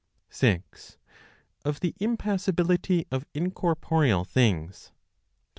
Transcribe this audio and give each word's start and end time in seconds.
6. 0.31 0.97
Of 1.63 1.79
the 1.79 1.93
Impassibility 1.99 3.05
of 3.11 3.27
Incorporeal 3.35 4.25
Things, 4.25 4.87
26. 4.87 4.91